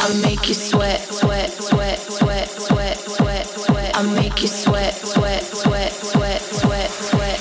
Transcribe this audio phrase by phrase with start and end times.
[0.00, 3.96] I make you sweat, sweat, sweat, sweat, sweat, sweat, sweat.
[3.96, 7.40] I make you sweat, sweat, sweat, sweat, sweat, sweat.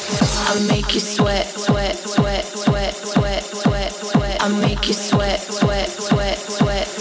[0.49, 4.43] I make you sweat, sweat, sweat, sweat, sweat, sweat, sweat.
[4.43, 6.96] I make you sweat, sweat, sweat, sweat.